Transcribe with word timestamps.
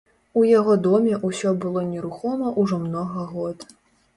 У 0.39 0.43
яго 0.59 0.77
доме 0.87 1.19
ўсё 1.29 1.53
было 1.65 1.83
нерухома 1.91 2.47
ўжо 2.61 2.81
многа 2.89 3.31
год. 3.37 3.71